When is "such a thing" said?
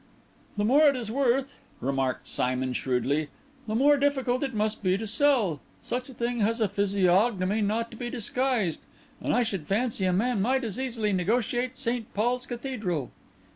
5.83-6.39